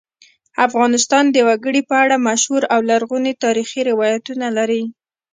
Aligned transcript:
افغانستان 0.67 1.23
د 1.31 1.37
وګړي 1.47 1.81
په 1.89 1.95
اړه 2.03 2.15
مشهور 2.27 2.63
او 2.73 2.79
لرغوني 2.89 3.33
تاریخی 3.43 3.81
روایتونه 3.89 4.47
لري. 4.57 4.83